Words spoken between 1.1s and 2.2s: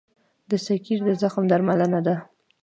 زخم درملنه ده.